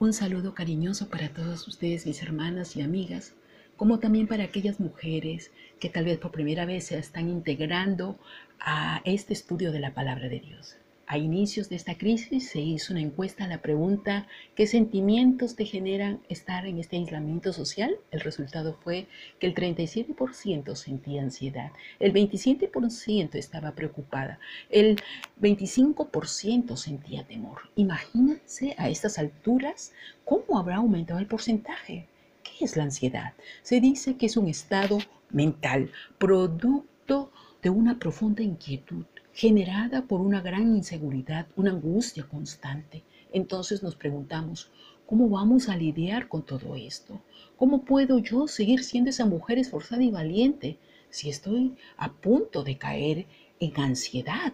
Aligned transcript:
Un 0.00 0.12
saludo 0.12 0.54
cariñoso 0.54 1.08
para 1.08 1.28
todos 1.28 1.68
ustedes, 1.68 2.04
mis 2.04 2.20
hermanas 2.20 2.74
y 2.76 2.82
amigas, 2.82 3.34
como 3.76 4.00
también 4.00 4.26
para 4.26 4.42
aquellas 4.42 4.80
mujeres 4.80 5.52
que 5.78 5.88
tal 5.88 6.04
vez 6.04 6.18
por 6.18 6.32
primera 6.32 6.66
vez 6.66 6.86
se 6.86 6.98
están 6.98 7.28
integrando 7.28 8.18
a 8.58 9.02
este 9.04 9.32
estudio 9.32 9.70
de 9.70 9.78
la 9.78 9.94
palabra 9.94 10.28
de 10.28 10.40
Dios. 10.40 10.76
A 11.06 11.18
inicios 11.18 11.68
de 11.68 11.76
esta 11.76 11.98
crisis 11.98 12.48
se 12.48 12.60
hizo 12.60 12.94
una 12.94 13.02
encuesta 13.02 13.44
a 13.44 13.48
la 13.48 13.60
pregunta 13.60 14.26
¿qué 14.54 14.66
sentimientos 14.66 15.54
te 15.54 15.66
generan 15.66 16.20
estar 16.30 16.64
en 16.66 16.78
este 16.78 16.96
aislamiento 16.96 17.52
social? 17.52 17.96
El 18.10 18.20
resultado 18.20 18.72
fue 18.82 19.06
que 19.38 19.46
el 19.46 19.54
37% 19.54 20.74
sentía 20.74 21.20
ansiedad, 21.20 21.72
el 22.00 22.14
27% 22.14 23.34
estaba 23.34 23.72
preocupada, 23.72 24.38
el 24.70 24.98
25% 25.42 26.74
sentía 26.76 27.26
temor. 27.26 27.58
Imagínense 27.76 28.74
a 28.78 28.88
estas 28.88 29.18
alturas 29.18 29.92
cómo 30.24 30.58
habrá 30.58 30.76
aumentado 30.76 31.20
el 31.20 31.26
porcentaje. 31.26 32.08
¿Qué 32.42 32.64
es 32.64 32.78
la 32.78 32.84
ansiedad? 32.84 33.34
Se 33.60 33.78
dice 33.80 34.16
que 34.16 34.26
es 34.26 34.38
un 34.38 34.48
estado 34.48 34.98
mental, 35.30 35.90
producto 36.16 37.30
de 37.62 37.68
una 37.68 37.98
profunda 37.98 38.42
inquietud 38.42 39.04
generada 39.34 40.02
por 40.06 40.20
una 40.20 40.40
gran 40.40 40.76
inseguridad, 40.76 41.48
una 41.56 41.72
angustia 41.72 42.24
constante. 42.24 43.02
Entonces 43.32 43.82
nos 43.82 43.96
preguntamos, 43.96 44.70
¿cómo 45.06 45.28
vamos 45.28 45.68
a 45.68 45.76
lidiar 45.76 46.28
con 46.28 46.46
todo 46.46 46.76
esto? 46.76 47.20
¿Cómo 47.56 47.84
puedo 47.84 48.20
yo 48.20 48.46
seguir 48.46 48.84
siendo 48.84 49.10
esa 49.10 49.26
mujer 49.26 49.58
esforzada 49.58 50.04
y 50.04 50.12
valiente 50.12 50.78
si 51.10 51.30
estoy 51.30 51.74
a 51.96 52.12
punto 52.12 52.62
de 52.62 52.78
caer 52.78 53.26
en 53.58 53.72
ansiedad? 53.76 54.52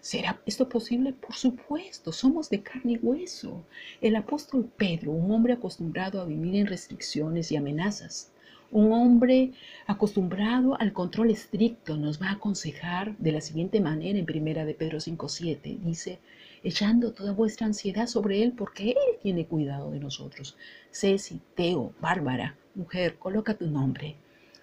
¿Será 0.00 0.40
esto 0.46 0.68
posible? 0.68 1.12
Por 1.12 1.34
supuesto, 1.34 2.12
somos 2.12 2.48
de 2.48 2.62
carne 2.62 2.92
y 2.92 2.98
hueso. 2.98 3.64
El 4.00 4.14
apóstol 4.14 4.70
Pedro, 4.76 5.10
un 5.10 5.32
hombre 5.32 5.54
acostumbrado 5.54 6.20
a 6.20 6.26
vivir 6.26 6.54
en 6.56 6.68
restricciones 6.68 7.50
y 7.50 7.56
amenazas, 7.56 8.32
un 8.72 8.90
hombre 8.90 9.52
acostumbrado 9.86 10.80
al 10.80 10.94
control 10.94 11.30
estricto 11.30 11.98
nos 11.98 12.20
va 12.20 12.30
a 12.30 12.32
aconsejar 12.32 13.14
de 13.18 13.30
la 13.30 13.42
siguiente 13.42 13.80
manera 13.82 14.18
en 14.18 14.24
primera 14.24 14.64
de 14.64 14.72
Pedro 14.72 14.98
5.7. 14.98 15.78
Dice, 15.80 16.20
echando 16.64 17.12
toda 17.12 17.32
vuestra 17.32 17.66
ansiedad 17.66 18.06
sobre 18.06 18.42
Él 18.42 18.52
porque 18.56 18.90
Él 18.90 19.18
tiene 19.20 19.44
cuidado 19.44 19.90
de 19.90 20.00
nosotros. 20.00 20.56
Ceci, 20.90 21.40
Teo, 21.54 21.92
Bárbara, 22.00 22.56
mujer, 22.74 23.18
coloca 23.18 23.52
tu 23.54 23.66
nombre. 23.66 24.16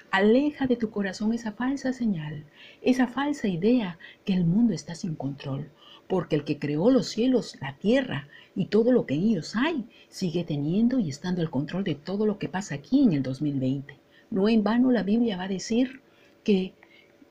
Aleja 0.09 0.65
de 0.65 0.75
tu 0.75 0.89
corazón 0.89 1.31
esa 1.33 1.51
falsa 1.51 1.93
señal, 1.93 2.45
esa 2.81 3.05
falsa 3.05 3.47
idea 3.47 3.99
que 4.25 4.33
el 4.33 4.43
mundo 4.43 4.73
está 4.73 4.95
sin 4.95 5.13
control, 5.13 5.69
porque 6.07 6.35
el 6.35 6.45
que 6.45 6.57
creó 6.57 6.89
los 6.89 7.09
cielos, 7.09 7.57
la 7.61 7.77
tierra 7.77 8.27
y 8.55 8.65
todo 8.65 8.91
lo 8.91 9.05
que 9.05 9.13
en 9.13 9.21
ellos 9.21 9.55
hay, 9.55 9.85
sigue 10.09 10.43
teniendo 10.43 10.97
y 10.97 11.09
estando 11.09 11.41
al 11.41 11.51
control 11.51 11.83
de 11.83 11.93
todo 11.93 12.25
lo 12.25 12.39
que 12.39 12.49
pasa 12.49 12.73
aquí 12.73 13.03
en 13.03 13.13
el 13.13 13.21
2020. 13.21 13.98
No 14.31 14.47
en 14.49 14.63
vano 14.63 14.91
la 14.91 15.03
Biblia 15.03 15.37
va 15.37 15.43
a 15.43 15.47
decir 15.49 16.01
que 16.43 16.73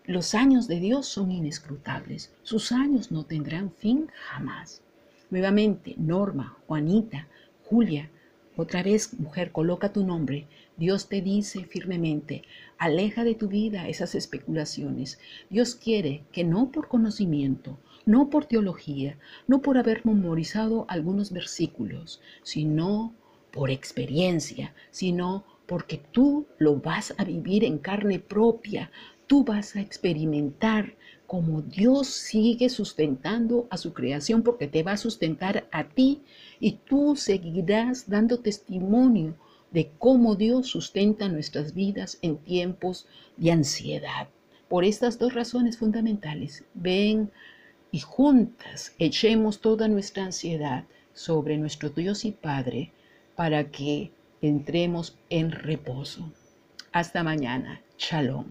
los 0.05 0.35
años 0.35 0.69
de 0.69 0.81
Dios 0.81 1.07
son 1.07 1.31
inescrutables. 1.31 2.33
Sus 2.43 2.73
años 2.73 3.13
no 3.13 3.25
tendrán 3.25 3.71
fin 3.73 4.09
jamás. 4.29 4.83
Nuevamente, 5.31 5.95
Norma, 5.99 6.57
Juanita, 6.67 7.29
Julia, 7.65 8.11
otra 8.57 8.83
vez, 8.83 9.15
mujer, 9.21 9.53
coloca 9.53 9.93
tu 9.93 10.05
nombre. 10.05 10.49
Dios 10.77 11.09
te 11.09 11.21
dice 11.21 11.65
firmemente, 11.65 12.43
aleja 12.77 13.23
de 13.23 13.37
tu 13.37 13.47
vida 13.47 13.89
esas 13.89 14.15
especulaciones. 14.15 15.21
Dios 15.51 15.77
quiere 15.77 16.25
que 16.33 16.43
no 16.43 16.73
por 16.73 16.89
conocimiento, 16.89 17.79
no 18.05 18.31
por 18.31 18.47
teología, 18.47 19.17
no 19.47 19.63
por 19.63 19.79
haber 19.79 20.05
memorizado 20.05 20.87
algunos 20.89 21.31
versículos, 21.31 22.21
sino 22.43 23.13
por 23.53 23.71
experiencia, 23.71 24.75
sino 24.91 25.45
porque 25.69 26.01
tú 26.13 26.47
lo 26.57 26.77
vas 26.77 27.15
a 27.19 27.25
vivir 27.25 27.63
en 27.63 27.77
carne 27.77 28.19
propia, 28.19 28.91
tú 29.27 29.45
vas 29.45 29.77
a 29.77 29.83
experimentar 29.83 30.97
cómo 31.27 31.61
Dios 31.61 32.09
sigue 32.09 32.71
sustentando 32.71 33.69
a 33.69 33.77
su 33.77 33.93
creación 33.93 34.43
porque 34.43 34.67
te 34.67 34.83
va 34.83 34.93
a 34.93 34.97
sustentar 34.97 35.69
a 35.71 35.85
ti 35.85 36.23
y 36.59 36.73
tú 36.89 37.17
seguirás 37.17 38.09
dando 38.09 38.41
testimonio 38.41 39.37
de 39.71 39.91
cómo 39.99 40.37
Dios 40.37 40.69
sustenta 40.69 41.29
nuestras 41.29 41.75
vidas 41.75 42.19
en 42.23 42.39
tiempos 42.39 43.07
de 43.37 43.53
ansiedad. 43.53 44.29
Por 44.71 44.87
estas 44.87 45.19
dos 45.19 45.35
razones 45.35 45.77
fundamentales, 45.77 46.65
ven 46.73 47.31
y 47.93 48.01
juntas 48.01 48.95
echemos 48.99 49.61
toda 49.61 49.87
nuestra 49.87 50.25
ansiedad 50.25 50.85
sobre 51.13 51.59
nuestro 51.59 51.91
Dios 51.91 52.25
y 52.25 52.33
Padre 52.33 52.93
para 53.37 53.71
que 53.71 54.13
entremos 54.41 55.19
en 55.31 55.51
reposo. 55.51 56.33
Hasta 56.93 57.23
mañana. 57.23 57.83
Shalom. 57.99 58.47